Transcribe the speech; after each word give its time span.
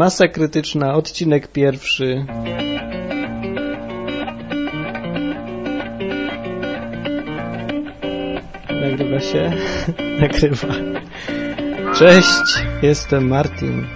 Masa 0.00 0.28
krytyczna, 0.28 0.94
odcinek 0.94 1.48
pierwszy. 1.48 2.26
Nagrywa 8.80 9.20
się? 9.20 9.52
Nagrywa. 10.20 10.68
Cześć, 11.94 12.64
jestem 12.82 13.28
Martin. 13.28 13.86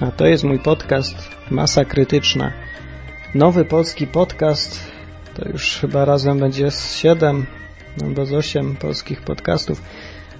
A 0.00 0.10
to 0.10 0.26
jest 0.26 0.44
mój 0.44 0.58
podcast 0.58 1.16
Masa 1.50 1.84
Krytyczna. 1.84 2.52
Nowy 3.34 3.64
polski 3.64 4.06
podcast. 4.06 4.92
To 5.34 5.48
już 5.48 5.78
chyba 5.80 6.04
razem 6.04 6.38
będzie 6.38 6.70
z 6.70 6.96
7 6.96 7.46
albo 8.02 8.26
z 8.26 8.32
8 8.32 8.76
polskich 8.76 9.22
podcastów. 9.22 9.82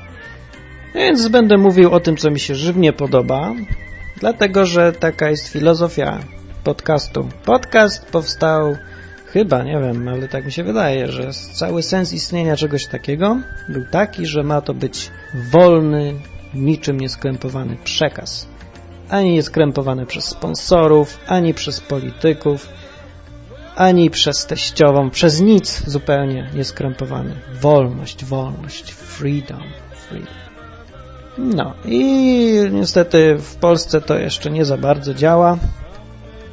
Więc 0.95 1.29
będę 1.29 1.59
mówił 1.59 1.93
o 1.93 2.01
tym, 2.01 2.17
co 2.17 2.31
mi 2.31 2.41
się 2.41 2.55
żywnie 2.55 2.93
podoba, 2.93 3.55
dlatego, 4.17 4.67
że 4.67 4.93
taka 4.93 5.31
jest 5.31 5.49
filozofia 5.49 6.19
podcastu. 6.65 7.29
Podcast 7.45 8.07
powstał 8.07 8.77
chyba, 9.35 9.63
nie 9.63 9.81
wiem, 9.81 10.09
ale 10.09 10.29
tak 10.29 10.45
mi 10.45 10.53
się 10.53 10.65
wydaje, 10.65 11.13
że 11.13 11.31
cały 11.33 11.83
sens 11.83 12.13
istnienia 12.13 12.57
czegoś 12.57 12.87
takiego 12.87 13.41
był 13.69 13.85
taki, 13.91 14.27
że 14.27 14.43
ma 14.43 14.61
to 14.61 14.75
być 14.75 15.11
wolny, 15.51 16.15
niczym 16.55 17.01
nieskrępowany 17.01 17.77
przekaz. 17.85 18.49
Ani 19.09 19.33
nie 19.33 19.43
skrępowany 19.43 20.07
przez 20.07 20.25
sponsorów, 20.25 21.19
ani 21.27 21.55
przez 21.55 21.81
polityków, 21.81 22.69
ani 23.77 24.11
przez 24.11 24.47
teściową, 24.47 25.11
przez 25.11 25.41
nic 25.41 25.83
zupełnie 25.87 26.51
nieskrępowany. 26.55 27.35
Wolność, 27.61 28.25
wolność, 28.25 28.93
freedom, 28.93 29.63
freedom. 30.09 30.35
No 31.39 31.75
i 31.85 32.05
niestety 32.73 33.37
w 33.39 33.57
Polsce 33.57 34.01
to 34.01 34.19
jeszcze 34.19 34.51
nie 34.51 34.65
za 34.65 34.77
bardzo 34.77 35.15
działa, 35.15 35.59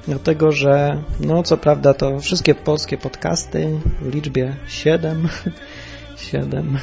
dlatego 0.08 0.52
że, 0.52 1.04
no 1.20 1.44
co 1.44 1.58
prawda 1.58 1.94
to 1.94 2.20
wszystkie 2.20 2.56
polskie 2.56 2.98
podcasty 2.98 3.80
w 4.02 4.14
liczbie 4.14 4.56
7, 4.68 5.28
7, 6.18 6.78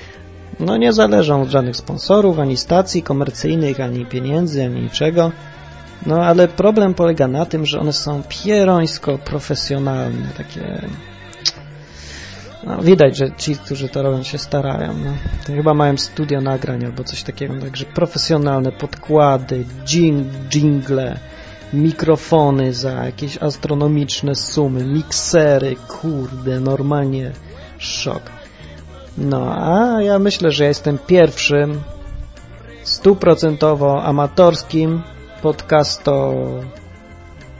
no 0.60 0.76
nie 0.76 0.92
zależą 0.92 1.42
od 1.42 1.48
żadnych 1.48 1.76
sponsorów, 1.76 2.38
ani 2.38 2.56
stacji 2.56 3.02
komercyjnych, 3.02 3.80
ani 3.80 4.06
pieniędzy, 4.06 4.64
ani 4.64 4.80
niczego. 4.80 5.32
No 6.06 6.24
ale 6.24 6.48
problem 6.48 6.94
polega 6.94 7.28
na 7.28 7.46
tym, 7.46 7.66
że 7.66 7.80
one 7.80 7.92
są 7.92 8.22
pierońsko 8.28 9.18
profesjonalne, 9.18 10.28
takie... 10.36 10.82
No, 12.66 12.82
widać, 12.82 13.16
że 13.16 13.32
ci, 13.36 13.56
którzy 13.56 13.88
to 13.88 14.02
robią, 14.02 14.22
się 14.22 14.38
starają. 14.38 14.96
No. 14.96 15.12
To 15.46 15.52
chyba 15.52 15.74
mają 15.74 15.96
studio 15.96 16.40
nagrań 16.40 16.84
albo 16.84 17.04
coś 17.04 17.22
takiego, 17.22 17.54
także 17.60 17.84
profesjonalne 17.84 18.72
podkłady, 18.72 19.64
dżing, 19.84 20.26
jingle, 20.48 21.18
mikrofony 21.72 22.72
za 22.72 22.90
jakieś 22.90 23.38
astronomiczne 23.38 24.34
sumy, 24.34 24.84
miksery, 24.84 25.76
kurde, 25.88 26.60
normalnie 26.60 27.32
szok. 27.78 28.22
No, 29.18 29.54
a 29.56 30.02
ja 30.02 30.18
myślę, 30.18 30.50
że 30.50 30.64
jestem 30.64 30.98
pierwszym 30.98 31.82
stuprocentowo 32.82 34.02
amatorskim 34.04 35.02
podcasto, 35.42 36.34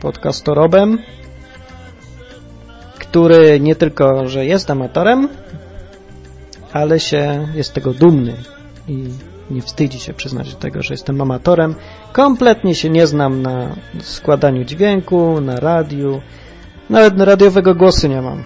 podcastorobem, 0.01 0.99
który 2.99 3.61
nie 3.61 3.75
tylko, 3.75 4.29
że 4.29 4.47
jest 4.47 4.71
amatorem, 4.71 5.29
ale 6.73 7.01
się 7.01 7.49
jest 7.55 7.75
tego 7.75 7.93
dumny 7.95 8.37
i 8.89 9.09
nie 9.53 9.63
wstydzi 9.63 10.01
się 10.01 10.15
przyznać 10.15 10.55
do 10.55 10.61
tego, 10.61 10.83
że 10.83 10.95
jestem 10.95 11.21
amatorem. 11.21 11.75
Kompletnie 12.13 12.75
się 12.75 12.91
nie 12.91 13.07
znam 13.07 13.43
na 13.43 13.77
składaniu 14.01 14.65
dźwięku, 14.65 15.41
na 15.41 15.57
radiu, 15.57 16.21
nawet 16.91 17.21
radiowego 17.21 17.75
głosu 17.75 18.09
nie 18.09 18.23
mam. 18.23 18.45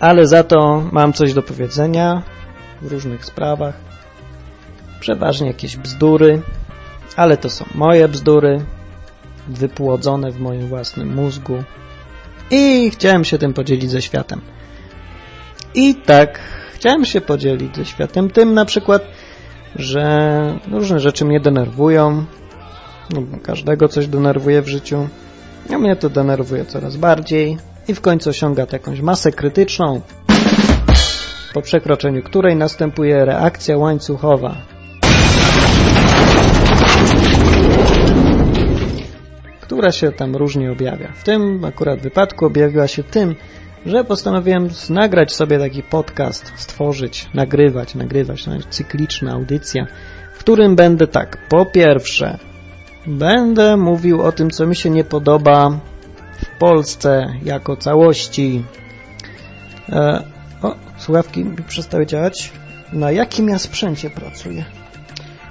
Ale 0.00 0.26
za 0.26 0.44
to 0.44 0.82
mam 0.92 1.12
coś 1.12 1.34
do 1.34 1.42
powiedzenia 1.42 2.22
w 2.82 2.92
różnych 2.92 3.24
sprawach. 3.24 3.74
Przeważnie 5.00 5.46
jakieś 5.46 5.76
bzdury, 5.76 6.42
ale 7.16 7.36
to 7.36 7.50
są 7.50 7.64
moje 7.74 8.08
bzdury, 8.08 8.64
wypłodzone 9.48 10.30
w 10.30 10.40
moim 10.40 10.68
własnym 10.68 11.14
mózgu 11.14 11.64
i 12.50 12.90
chciałem 12.90 13.24
się 13.24 13.38
tym 13.38 13.54
podzielić 13.54 13.90
ze 13.90 14.02
światem. 14.02 14.40
I 15.74 15.94
tak, 15.94 16.40
chciałem 16.74 17.04
się 17.04 17.20
podzielić 17.20 17.76
ze 17.76 17.84
światem 17.84 18.30
tym 18.30 18.54
na 18.54 18.64
przykład, 18.64 19.02
że 19.76 20.58
różne 20.70 21.00
rzeczy 21.00 21.24
mnie 21.24 21.40
denerwują, 21.40 22.24
no, 23.10 23.22
każdego 23.42 23.88
coś 23.88 24.06
denerwuje 24.06 24.62
w 24.62 24.68
życiu, 24.68 25.08
a 25.74 25.78
mnie 25.78 25.96
to 25.96 26.10
denerwuje 26.10 26.64
coraz 26.64 26.96
bardziej. 26.96 27.58
I 27.88 27.94
w 27.94 28.00
końcu 28.00 28.30
osiąga 28.30 28.66
jakąś 28.72 29.00
masę 29.00 29.32
krytyczną, 29.32 30.00
po 31.54 31.62
przekroczeniu 31.62 32.22
której 32.22 32.56
następuje 32.56 33.24
reakcja 33.24 33.78
łańcuchowa, 33.78 34.54
która 39.60 39.92
się 39.92 40.12
tam 40.12 40.36
różnie 40.36 40.72
objawia. 40.72 41.12
W 41.12 41.24
tym 41.24 41.64
akurat 41.64 42.00
wypadku 42.00 42.46
objawiła 42.46 42.88
się 42.88 43.02
tym, 43.02 43.34
że 43.86 44.04
postanowiłem 44.04 44.68
nagrać 44.90 45.34
sobie 45.34 45.58
taki 45.58 45.82
podcast, 45.82 46.52
stworzyć, 46.56 47.28
nagrywać, 47.34 47.94
nagrywać, 47.94 48.44
cykliczna 48.70 49.32
audycja, 49.32 49.86
w 50.34 50.38
którym 50.38 50.76
będę 50.76 51.06
tak, 51.06 51.48
po 51.48 51.66
pierwsze, 51.66 52.38
będę 53.06 53.76
mówił 53.76 54.22
o 54.22 54.32
tym, 54.32 54.50
co 54.50 54.66
mi 54.66 54.76
się 54.76 54.90
nie 54.90 55.04
podoba 55.04 55.78
w 56.42 56.58
Polsce 56.58 57.34
jako 57.42 57.76
całości. 57.76 58.64
E, 59.88 60.24
o, 60.62 60.74
słuchawki 60.98 61.44
przestały 61.68 62.06
działać. 62.06 62.52
Na 62.92 63.10
jakim 63.10 63.48
ja 63.48 63.58
sprzęcie 63.58 64.10
pracuję? 64.10 64.64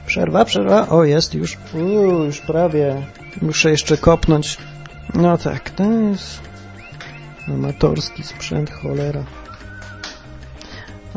Przerwa, 0.06 0.46
przerwa. 0.46 0.90
O, 0.90 1.04
jest 1.04 1.36
już. 1.36 1.58
Już 2.28 2.40
prawie. 2.40 2.96
Muszę 3.42 3.72
jeszcze 3.72 3.98
kopnąć. 3.98 4.58
No 5.14 5.38
tak, 5.38 5.70
to 5.70 5.84
jest 5.92 6.53
amatorski 7.48 8.24
sprzęt, 8.24 8.72
cholera. 8.72 9.24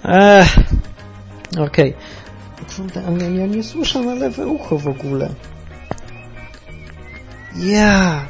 Ech, 0.04 0.56
okej. 1.58 1.94
Okay. 2.88 3.06
ale 3.06 3.30
ja 3.30 3.46
nie 3.46 3.62
słyszę 3.62 4.00
na 4.00 4.14
lewe 4.14 4.46
ucho 4.46 4.78
w 4.78 4.88
ogóle. 4.88 5.28
Ja. 7.56 8.26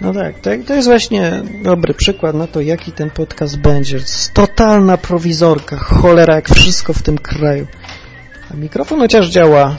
No 0.00 0.12
tak, 0.12 0.40
to, 0.40 0.50
to 0.66 0.74
jest 0.74 0.88
właśnie 0.88 1.42
dobry 1.62 1.94
przykład 1.94 2.34
na 2.34 2.46
to, 2.46 2.60
jaki 2.60 2.92
ten 2.92 3.10
podcast 3.10 3.58
będzie. 3.58 3.98
Totalna 4.34 4.96
prowizorka, 4.96 5.76
cholera, 5.76 6.34
jak 6.34 6.48
wszystko 6.48 6.92
w 6.92 7.02
tym 7.02 7.18
kraju. 7.18 7.66
A 8.50 8.56
mikrofon 8.56 8.98
chociaż 8.98 9.28
działa. 9.28 9.76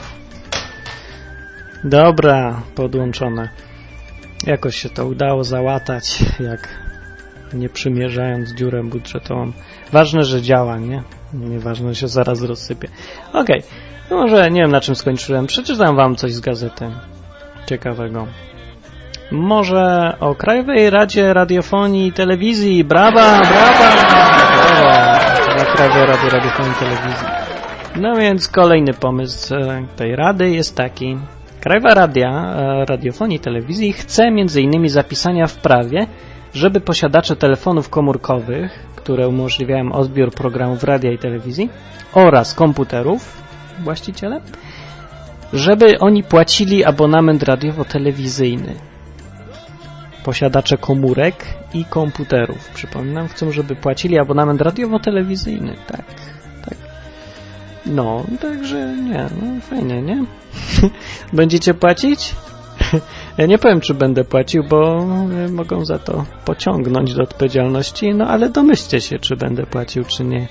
Dobra, 1.84 2.62
podłączone. 2.74 3.48
Jakoś 4.46 4.76
się 4.76 4.88
to 4.88 5.06
udało 5.06 5.44
załatać, 5.44 6.18
jak 6.50 6.68
nie 7.52 7.68
przymierzając 7.68 8.52
dziurę 8.52 8.84
budżetową. 8.84 9.52
Ważne, 9.92 10.24
że 10.24 10.42
działa, 10.42 10.78
nie? 10.78 11.02
Nieważne, 11.34 11.88
że 11.88 12.00
się 12.00 12.08
zaraz 12.08 12.42
rozsypie. 12.42 12.88
Okej, 13.32 13.58
okay. 13.58 13.62
no 14.10 14.16
może 14.16 14.50
nie 14.50 14.60
wiem 14.60 14.70
na 14.70 14.80
czym 14.80 14.94
skończyłem. 14.94 15.46
Przeczytam 15.46 15.96
wam 15.96 16.16
coś 16.16 16.32
z 16.32 16.40
gazety 16.40 16.90
ciekawego. 17.66 18.26
Może 19.30 20.16
o 20.20 20.34
Krajowej 20.34 20.90
Radzie 20.90 21.34
Radiofonii 21.34 22.06
i 22.06 22.12
Telewizji. 22.12 22.84
Brawa, 22.84 23.38
brawa! 23.38 23.94
Brawa 25.46 25.64
Krajowej 25.76 26.06
Rady 26.06 26.30
Radiofonii 26.30 26.72
i 26.72 26.74
Telewizji. 26.74 27.26
No 27.96 28.16
więc 28.16 28.48
kolejny 28.48 28.94
pomysł 28.94 29.54
tej 29.96 30.16
rady 30.16 30.50
jest 30.50 30.76
taki. 30.76 31.18
Krajowa 31.64 31.94
Radia, 31.94 32.30
e, 32.30 32.84
Radiofonii 32.84 33.36
i 33.36 33.40
Telewizji 33.40 33.92
chce 33.92 34.24
m.in. 34.24 34.88
zapisania 34.88 35.46
w 35.46 35.56
prawie, 35.56 36.06
żeby 36.54 36.80
posiadacze 36.80 37.36
telefonów 37.36 37.88
komórkowych, 37.88 38.86
które 38.96 39.28
umożliwiają 39.28 39.92
odbiór 39.92 40.30
programów 40.30 40.84
radia 40.84 41.12
i 41.12 41.18
telewizji 41.18 41.70
oraz 42.12 42.54
komputerów, 42.54 43.42
właściciele, 43.84 44.40
żeby 45.52 45.98
oni 45.98 46.22
płacili 46.22 46.84
abonament 46.84 47.42
radiowo-telewizyjny. 47.42 48.74
Posiadacze 50.24 50.76
komórek 50.76 51.44
i 51.74 51.84
komputerów, 51.84 52.70
przypominam, 52.74 53.28
chcą, 53.28 53.50
żeby 53.50 53.76
płacili 53.76 54.18
abonament 54.18 54.60
radiowo-telewizyjny, 54.60 55.74
tak, 55.86 56.06
tak. 56.06 56.43
No, 57.86 58.24
także 58.40 58.96
nie, 58.96 59.26
no 59.42 59.60
fajnie, 59.60 60.02
nie? 60.02 60.24
Będziecie 61.32 61.74
płacić? 61.74 62.34
Ja 63.38 63.46
nie 63.46 63.58
powiem, 63.58 63.80
czy 63.80 63.94
będę 63.94 64.24
płacił, 64.24 64.64
bo 64.64 65.06
mogą 65.50 65.84
za 65.84 65.98
to 65.98 66.24
pociągnąć 66.44 67.14
do 67.14 67.22
odpowiedzialności, 67.22 68.14
no 68.14 68.26
ale 68.26 68.50
domyślcie 68.50 69.00
się, 69.00 69.18
czy 69.18 69.36
będę 69.36 69.66
płacił, 69.66 70.04
czy 70.04 70.24
nie. 70.24 70.48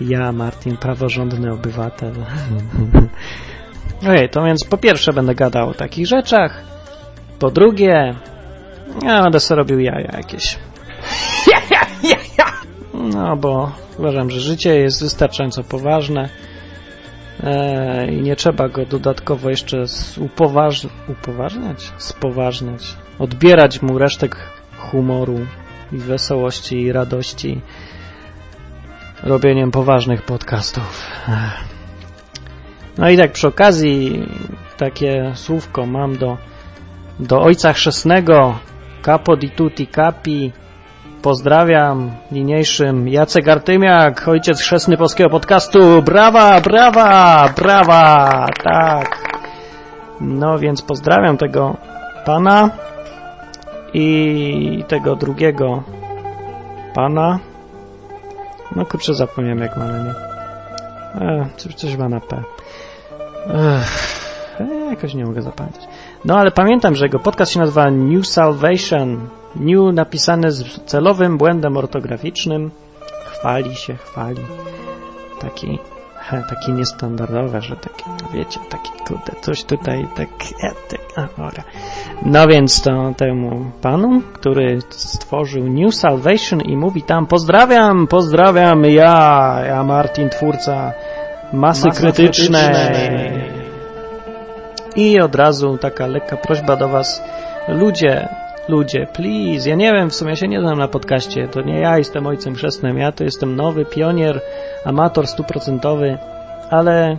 Ja, 0.00 0.32
Martin, 0.32 0.76
praworządny 0.76 1.52
obywatel. 1.52 2.12
Okej, 4.02 4.28
to 4.28 4.44
więc 4.44 4.64
po 4.64 4.78
pierwsze 4.78 5.12
będę 5.12 5.34
gadał 5.34 5.68
o 5.68 5.74
takich 5.74 6.06
rzeczach, 6.06 6.62
po 7.38 7.50
drugie 7.50 8.14
ja 9.02 9.22
będę 9.22 9.40
sobie 9.40 9.58
robił 9.58 9.80
jaja 9.80 10.16
jakieś. 10.16 10.58
No, 12.94 13.36
bo 13.36 13.72
uważam, 13.98 14.30
że 14.30 14.40
życie 14.40 14.76
jest 14.76 15.02
wystarczająco 15.02 15.64
poważne 15.64 16.22
e, 16.22 16.53
i 18.10 18.22
nie 18.22 18.36
trzeba 18.36 18.68
go 18.68 18.86
dodatkowo 18.86 19.50
jeszcze 19.50 19.84
upoważ 20.18 20.86
upoważniać, 21.08 21.92
spoważniać, 21.98 22.96
odbierać 23.18 23.82
mu 23.82 23.98
resztek 23.98 24.36
humoru 24.78 25.40
i 25.92 25.98
wesołości 25.98 26.80
i 26.80 26.92
radości 26.92 27.60
robieniem 29.22 29.70
poważnych 29.70 30.22
podcastów. 30.22 31.10
No 32.98 33.10
i 33.10 33.16
tak 33.16 33.32
przy 33.32 33.48
okazji 33.48 34.26
takie 34.76 35.32
słówko 35.34 35.86
mam 35.86 36.16
do, 36.16 36.36
do 37.20 37.40
ojca 37.42 37.72
chrzestnego. 37.72 38.58
Capo 39.02 39.36
di 39.36 39.50
tutti 39.50 39.86
capi 39.86 40.52
Pozdrawiam 41.24 42.10
niniejszym 42.32 43.08
Jacek 43.08 43.48
Artymiak, 43.48 44.28
ojciec 44.28 44.60
chrzestny 44.60 44.96
polskiego 44.96 45.30
podcastu. 45.30 46.02
Brawa, 46.02 46.60
brawa, 46.60 47.48
brawa, 47.56 48.46
tak. 48.64 49.18
No 50.20 50.58
więc 50.58 50.82
pozdrawiam 50.82 51.36
tego 51.36 51.76
pana 52.24 52.70
i 53.94 54.84
tego 54.88 55.16
drugiego 55.16 55.82
pana. 56.94 57.38
No 58.76 58.86
kurczę, 58.86 59.14
zapomniałem 59.14 59.58
jak 59.58 59.76
ma 59.76 59.84
na 59.84 59.98
nie. 60.04 60.14
E, 61.28 61.46
coś, 61.56 61.74
coś 61.74 61.96
ma 61.96 62.08
na 62.08 62.20
P. 62.20 62.42
Ech, 63.48 64.60
e, 64.60 64.90
jakoś 64.90 65.14
nie 65.14 65.24
mogę 65.24 65.42
zapamiętać. 65.42 65.88
No 66.24 66.38
ale 66.38 66.50
pamiętam, 66.50 66.94
że 66.94 67.04
jego 67.04 67.18
podcast 67.18 67.52
się 67.52 67.60
nazywa 67.60 67.90
New 67.90 68.26
Salvation. 68.26 69.28
New 69.56 69.94
napisane 69.94 70.52
z 70.52 70.84
celowym 70.84 71.38
błędem 71.38 71.76
ortograficznym. 71.76 72.70
Chwali 73.24 73.76
się, 73.76 73.94
chwali. 73.94 74.42
Taki, 75.40 75.78
he, 76.16 76.42
taki 76.50 76.72
niestandardowy, 76.72 77.60
że 77.60 77.76
taki, 77.76 78.04
wiecie, 78.34 78.60
taki 78.70 78.90
kurde, 79.08 79.32
coś 79.40 79.64
tutaj 79.64 80.06
tak, 80.16 80.28
e, 80.62 80.70
tak 80.88 81.00
a, 81.16 81.42
ora. 81.42 81.62
No 82.22 82.46
więc 82.46 82.82
to 82.82 83.14
temu 83.16 83.70
panu, 83.82 84.22
który 84.32 84.78
stworzył 84.90 85.64
New 85.68 85.94
Salvation 85.94 86.60
i 86.60 86.76
mówi 86.76 87.02
tam 87.02 87.26
pozdrawiam, 87.26 88.06
pozdrawiam 88.06 88.84
ja, 88.84 89.56
ja 89.66 89.84
Martin, 89.84 90.30
twórca 90.30 90.92
masy, 91.52 91.86
masy 91.86 92.00
krytycznej. 92.00 92.74
krytycznej. 92.74 93.54
I 94.96 95.20
od 95.20 95.34
razu 95.34 95.78
taka 95.78 96.06
lekka 96.06 96.36
prośba 96.36 96.76
do 96.76 96.88
Was, 96.88 97.22
ludzie, 97.68 98.28
ludzie, 98.68 99.06
please, 99.12 99.70
ja 99.70 99.76
nie 99.76 99.92
wiem, 99.92 100.10
w 100.10 100.14
sumie 100.14 100.36
się 100.36 100.48
nie 100.48 100.60
znam 100.60 100.78
na 100.78 100.88
podcaście, 100.88 101.48
to 101.48 101.62
nie 101.62 101.80
ja 101.80 101.98
jestem 101.98 102.26
ojcem 102.26 102.54
chrzestnym, 102.54 102.98
ja 102.98 103.12
to 103.12 103.24
jestem 103.24 103.56
nowy 103.56 103.84
pionier, 103.84 104.40
amator 104.84 105.26
stuprocentowy, 105.26 106.18
ale, 106.70 107.18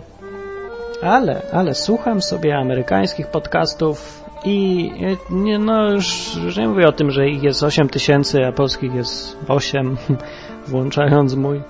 ale, 1.02 1.42
ale 1.52 1.74
słucham 1.74 2.22
sobie 2.22 2.56
amerykańskich 2.56 3.26
podcastów 3.26 4.24
i 4.44 4.90
nie, 5.30 5.58
no 5.58 5.90
już, 5.90 6.36
już 6.44 6.56
nie 6.56 6.68
mówię 6.68 6.88
o 6.88 6.92
tym, 6.92 7.10
że 7.10 7.28
ich 7.28 7.42
jest 7.42 7.62
8 7.62 7.88
tysięcy, 7.88 8.46
a 8.46 8.52
polskich 8.52 8.94
jest 8.94 9.36
8, 9.48 9.96
włączając 10.68 11.34
mój. 11.34 11.60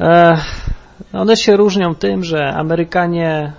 E, 0.00 0.38
one 1.12 1.36
się 1.36 1.56
różnią 1.56 1.94
tym, 1.94 2.24
że 2.24 2.54
Amerykanie 2.54 3.52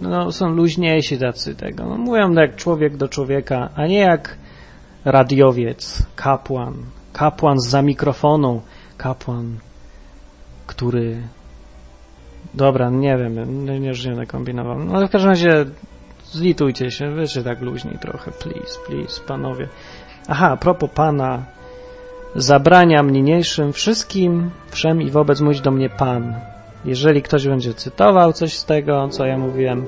no, 0.00 0.32
są 0.32 0.48
luźniejsi 0.48 1.18
tacy 1.18 1.54
tego. 1.54 1.86
No, 1.86 1.98
mówią 1.98 2.32
jak 2.32 2.56
człowiek 2.56 2.96
do 2.96 3.08
człowieka, 3.08 3.68
a 3.74 3.86
nie 3.86 3.98
jak 3.98 4.38
radiowiec, 5.04 6.06
kapłan, 6.16 6.74
kapłan 7.12 7.60
za 7.60 7.82
mikrofonu, 7.82 8.62
kapłan, 8.96 9.58
który 10.66 11.22
Dobra, 12.54 12.90
nie 12.90 13.16
wiem, 13.16 13.64
nie, 13.64 13.80
nie, 13.80 13.92
nie 14.16 14.26
kombinował. 14.26 14.78
No 14.78 14.94
ale 14.96 15.08
w 15.08 15.10
każdym 15.10 15.30
razie 15.30 15.64
zlitujcie 16.24 16.90
się, 16.90 17.16
wiecie 17.16 17.42
tak 17.42 17.60
luźniej 17.60 17.98
trochę, 17.98 18.30
please, 18.30 18.78
please, 18.86 19.20
panowie. 19.26 19.68
Aha, 20.28 20.50
a 20.50 20.56
propos 20.56 20.90
pana, 20.90 21.44
zabraniam 22.34 23.10
niniejszym 23.10 23.72
wszystkim, 23.72 24.50
wszem 24.70 25.02
i 25.02 25.10
wobec 25.10 25.40
mówić 25.40 25.60
do 25.60 25.70
mnie 25.70 25.90
pan. 25.90 26.34
Jeżeli 26.84 27.22
ktoś 27.22 27.48
będzie 27.48 27.74
cytował 27.74 28.32
coś 28.32 28.58
z 28.58 28.64
tego, 28.64 29.08
co 29.08 29.26
ja 29.26 29.38
mówiłem, 29.38 29.86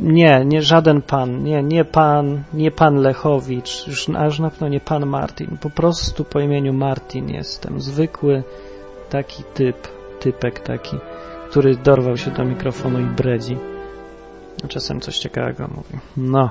nie, 0.00 0.44
nie 0.44 0.62
żaden 0.62 1.02
pan, 1.02 1.42
nie, 1.42 1.62
nie 1.62 1.84
pan, 1.84 2.42
nie 2.54 2.70
pan 2.70 2.96
Lechowicz, 2.96 3.86
już, 3.86 4.08
aż 4.08 4.38
na 4.38 4.50
pewno 4.50 4.68
nie 4.68 4.80
pan 4.80 5.06
Martin, 5.06 5.58
po 5.60 5.70
prostu 5.70 6.24
po 6.24 6.40
imieniu 6.40 6.72
Martin 6.72 7.28
jestem, 7.28 7.80
zwykły 7.80 8.42
taki 9.10 9.42
typ, 9.54 9.88
typek 10.20 10.60
taki, 10.60 10.96
który 11.50 11.76
dorwał 11.76 12.16
się 12.16 12.30
do 12.30 12.44
mikrofonu 12.44 13.00
i 13.00 13.04
bredzi. 13.04 13.56
Czasem 14.68 15.00
coś 15.00 15.18
ciekawego 15.18 15.68
mówi. 15.68 15.98
No, 16.16 16.50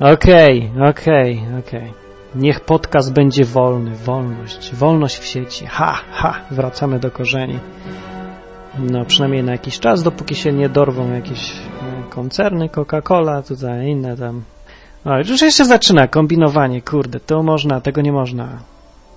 okej, 0.00 0.70
okay, 0.74 0.88
okej, 0.88 1.38
okay, 1.38 1.58
okej. 1.58 1.80
Okay. 1.80 2.10
Niech 2.34 2.60
podcast 2.60 3.12
będzie 3.12 3.44
wolny, 3.44 3.90
wolność, 3.90 4.74
wolność 4.74 5.18
w 5.18 5.24
sieci. 5.24 5.66
Ha, 5.66 6.00
ha, 6.12 6.40
wracamy 6.50 6.98
do 6.98 7.10
korzeni 7.10 7.58
no 8.78 9.04
przynajmniej 9.04 9.44
na 9.44 9.52
jakiś 9.52 9.78
czas, 9.78 10.02
dopóki 10.02 10.34
się 10.34 10.52
nie 10.52 10.68
dorwą 10.68 11.12
jakieś 11.12 11.52
e, 11.52 12.10
koncerny, 12.10 12.68
Coca-Cola, 12.68 13.42
tutaj 13.48 13.88
inne 13.88 14.16
tam. 14.16 14.42
O, 15.04 15.18
już 15.18 15.42
jeszcze 15.42 15.64
zaczyna 15.64 16.08
kombinowanie, 16.08 16.82
kurde, 16.82 17.20
to 17.20 17.42
można, 17.42 17.80
tego 17.80 18.00
nie 18.00 18.12
można. 18.12 18.58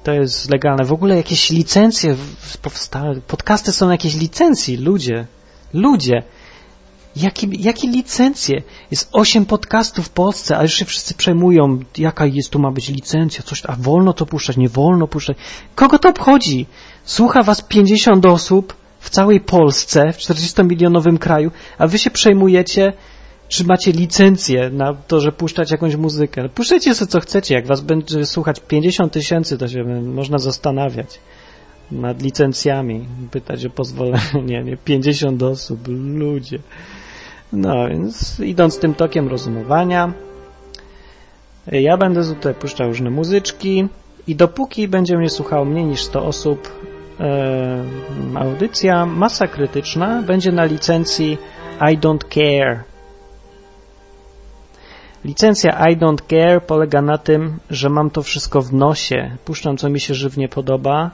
To 0.03 0.11
jest 0.11 0.49
legalne. 0.49 0.85
W 0.85 0.93
ogóle 0.93 1.17
jakieś 1.17 1.49
licencje 1.49 2.15
powstały, 2.61 3.21
podcasty 3.21 3.71
są 3.71 3.91
jakieś 3.91 4.15
licencji, 4.15 4.77
ludzie, 4.77 5.25
ludzie. 5.73 6.23
Jakie, 7.15 7.47
jakie 7.59 7.87
licencje? 7.87 8.61
Jest 8.91 9.09
osiem 9.11 9.45
podcastów 9.45 10.05
w 10.05 10.09
Polsce, 10.09 10.57
a 10.57 10.61
już 10.61 10.73
się 10.73 10.85
wszyscy 10.85 11.13
przejmują, 11.13 11.79
jaka 11.97 12.25
jest 12.25 12.49
tu 12.49 12.59
ma 12.59 12.71
być 12.71 12.89
licencja, 12.89 13.43
coś, 13.43 13.63
a 13.67 13.75
wolno 13.79 14.13
to 14.13 14.25
puszczać, 14.25 14.57
nie 14.57 14.69
wolno 14.69 15.07
puszczać. 15.07 15.37
Kogo 15.75 15.99
to 15.99 16.09
obchodzi? 16.09 16.65
Słucha 17.05 17.43
was 17.43 17.61
50 17.61 18.25
osób, 18.25 18.73
w 19.03 19.09
całej 19.09 19.39
Polsce, 19.39 20.13
w 20.13 20.17
40-milionowym 20.17 21.17
kraju, 21.17 21.51
a 21.77 21.87
wy 21.87 21.97
się 21.97 22.11
przejmujecie, 22.11 22.93
czy 23.47 23.63
macie 23.63 23.91
licencję 23.91 24.69
na 24.69 24.93
to, 24.93 25.19
że 25.19 25.31
puszczać 25.31 25.71
jakąś 25.71 25.95
muzykę. 25.95 26.49
Puszczajcie 26.49 26.95
sobie 26.95 27.11
co 27.11 27.19
chcecie, 27.19 27.55
jak 27.55 27.67
was 27.67 27.81
będzie 27.81 28.25
słuchać 28.25 28.59
50 28.59 29.13
tysięcy, 29.13 29.57
to 29.57 29.67
się 29.67 29.83
można 30.01 30.37
zastanawiać 30.37 31.19
nad 31.91 32.21
licencjami, 32.21 33.05
pytać 33.31 33.65
o 33.65 33.69
pozwolenie, 33.69 34.63
nie 34.63 34.77
50 34.77 35.43
osób, 35.43 35.79
ludzie. 35.87 36.59
No 37.53 37.89
więc 37.89 38.39
idąc 38.39 38.79
tym 38.79 38.93
tokiem 38.93 39.27
rozumowania, 39.27 40.13
ja 41.71 41.97
będę 41.97 42.23
tutaj 42.23 42.53
puszczał 42.53 42.87
różne 42.87 43.09
muzyczki 43.09 43.87
i 44.27 44.35
dopóki 44.35 44.87
będzie 44.87 45.17
mnie 45.17 45.29
słuchało 45.29 45.65
mniej 45.65 45.85
niż 45.85 46.03
100 46.03 46.25
osób, 46.25 46.69
audycja 48.35 49.05
Masa 49.05 49.47
Krytyczna 49.47 50.21
będzie 50.21 50.51
na 50.51 50.65
licencji 50.65 51.37
I 51.91 51.97
Don't 51.97 52.23
Care. 52.29 52.83
Licencja 55.25 55.89
I 55.89 55.97
Don't 55.97 56.21
Care 56.29 56.61
polega 56.61 57.01
na 57.01 57.17
tym, 57.17 57.59
że 57.69 57.89
mam 57.89 58.09
to 58.09 58.23
wszystko 58.23 58.61
w 58.61 58.73
nosie. 58.73 59.37
Puszczam, 59.45 59.77
co 59.77 59.89
mi 59.89 59.99
się 59.99 60.13
żywnie 60.13 60.49
podoba 60.49 61.11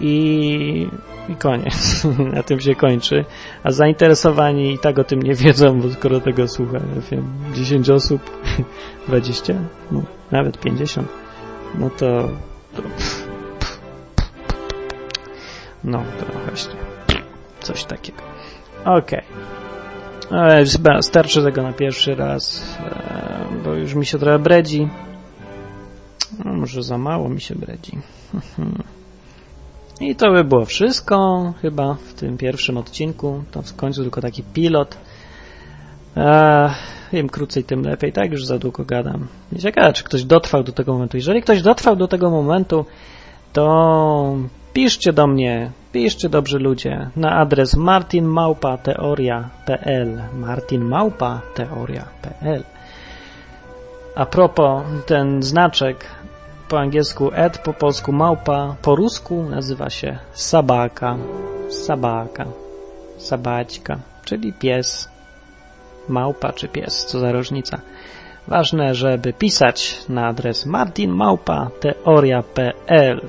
i 0.00 0.88
i 1.28 1.36
koniec. 1.36 2.06
Na 2.34 2.42
tym 2.42 2.60
się 2.60 2.74
kończy. 2.74 3.24
A 3.64 3.70
zainteresowani 3.70 4.72
i 4.72 4.78
tak 4.78 4.98
o 4.98 5.04
tym 5.04 5.22
nie 5.22 5.34
wiedzą, 5.34 5.80
bo 5.80 5.90
skoro 5.90 6.20
tego 6.20 6.48
słucha, 6.48 6.78
nie 6.78 7.00
wiem, 7.10 7.32
10 7.54 7.90
osób, 7.90 8.20
20, 9.08 9.54
no, 9.90 10.02
nawet 10.30 10.58
50, 10.58 11.08
no 11.78 11.90
to, 11.90 12.28
to 12.76 12.82
no 15.84 16.04
to 16.20 16.26
właśnie 16.46 16.74
coś 17.60 17.84
takiego. 17.84 18.22
Okej. 18.84 19.22
Okay. 20.30 21.02
Starczy 21.02 21.42
tego 21.42 21.62
na 21.62 21.72
pierwszy 21.72 22.14
raz, 22.14 22.76
e, 22.80 23.46
bo 23.64 23.74
już 23.74 23.94
mi 23.94 24.06
się 24.06 24.18
trochę 24.18 24.38
bredzi. 24.38 24.88
No, 26.44 26.52
może 26.52 26.82
za 26.82 26.98
mało 26.98 27.28
mi 27.28 27.40
się 27.40 27.54
bredzi. 27.54 27.98
I 30.00 30.16
to 30.16 30.32
by 30.32 30.44
było 30.44 30.64
wszystko 30.64 31.52
chyba 31.62 31.94
w 31.94 32.14
tym 32.14 32.38
pierwszym 32.38 32.76
odcinku. 32.76 33.44
To 33.50 33.62
w 33.62 33.76
końcu 33.76 34.02
tylko 34.02 34.20
taki 34.20 34.42
pilot. 34.42 34.98
Eee, 36.16 36.70
Im 37.12 37.28
krócej, 37.28 37.64
tym 37.64 37.82
lepiej. 37.82 38.12
Tak 38.12 38.32
już 38.32 38.46
za 38.46 38.58
długo 38.58 38.84
gadam. 38.84 39.26
Ciekawe, 39.58 39.92
czy 39.92 40.04
ktoś 40.04 40.24
dotrwał 40.24 40.62
do 40.62 40.72
tego 40.72 40.92
momentu. 40.92 41.16
Jeżeli 41.16 41.42
ktoś 41.42 41.62
dotrwał 41.62 41.96
do 41.96 42.08
tego 42.08 42.30
momentu, 42.30 42.84
to 43.52 44.36
piszcie 44.72 45.12
do 45.12 45.26
mnie, 45.26 45.70
piszcie 45.92 46.28
dobrzy 46.28 46.58
ludzie 46.58 47.10
na 47.16 47.36
adres 47.36 47.76
martinmałpa.teoria.pl 47.76 50.22
martinmałpa.teoria.pl 50.34 52.64
A 54.16 54.26
propos, 54.26 54.82
ten 55.06 55.42
znaczek 55.42 56.06
po 56.68 56.78
angielsku 56.78 57.30
ed, 57.34 57.58
po 57.58 57.72
polsku 57.72 58.12
małpa, 58.12 58.76
po 58.82 58.96
rusku 58.96 59.42
nazywa 59.42 59.90
się 59.90 60.18
sabaka, 60.32 61.16
sabaka, 61.68 62.46
sabaćka, 63.18 63.98
czyli 64.24 64.52
pies, 64.52 65.08
małpa 66.08 66.52
czy 66.52 66.68
pies, 66.68 67.06
co 67.06 67.20
za 67.20 67.32
różnica. 67.32 67.80
Ważne, 68.48 68.94
żeby 68.94 69.32
pisać 69.32 69.98
na 70.08 70.26
adres 70.26 70.66
martinmałpa.teoria.pl 70.66 73.20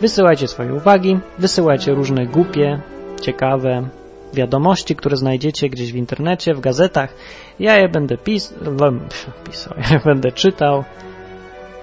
Wysyłajcie 0.00 0.48
swoje 0.48 0.74
uwagi, 0.74 1.18
wysyłajcie 1.38 1.94
różne 1.94 2.26
głupie, 2.26 2.80
ciekawe 3.20 3.88
wiadomości, 4.34 4.96
które 4.96 5.16
znajdziecie 5.16 5.68
gdzieś 5.68 5.92
w 5.92 5.96
internecie, 5.96 6.54
w 6.54 6.60
gazetach. 6.60 7.14
Ja 7.58 7.76
je 7.78 7.88
będę 7.88 8.18
pis 8.18 8.54
pisał, 9.46 9.74
ja 9.90 9.98
będę 10.04 10.32
czytał 10.32 10.84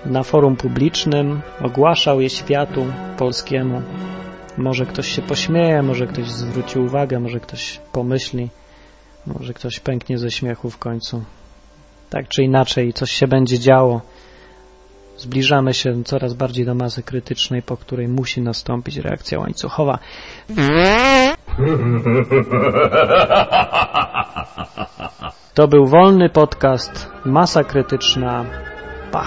na 0.05 0.24
forum 0.24 0.55
publicznym, 0.55 1.41
ogłaszał 1.62 2.22
je 2.22 2.29
światu 2.29 2.86
polskiemu. 3.17 3.82
Może 4.58 4.86
ktoś 4.86 5.08
się 5.08 5.22
pośmieje, 5.22 5.84
może 5.84 6.08
ktoś 6.08 6.32
zwróci 6.32 6.79
uwagę, 6.79 7.20
może 7.20 7.39
ktoś 7.39 7.79
pomyśli, 7.91 8.50
może 9.27 9.53
ktoś 9.53 9.79
pęknie 9.79 10.17
ze 10.17 10.32
śmiechu 10.32 10.70
w 10.70 10.77
końcu. 10.77 11.24
Tak 12.10 12.27
czy 12.27 12.43
inaczej, 12.43 12.93
coś 12.93 13.12
się 13.12 13.27
będzie 13.27 13.60
działo. 13.60 14.01
Zbliżamy 15.23 15.73
się 15.73 16.03
coraz 16.03 16.33
bardziej 16.33 16.65
do 16.65 16.75
masy 16.75 17.03
krytycznej, 17.03 17.61
po 17.61 17.77
której 17.77 18.07
musi 18.07 18.41
nastąpić 18.41 18.97
reakcja 18.97 19.39
łańcuchowa. 19.39 19.99
To 25.53 25.67
był 25.67 25.87
wolny 25.87 26.29
podcast, 26.29 27.11
masa 27.25 27.63
krytyczna. 27.63 28.45
Pa! 29.11 29.25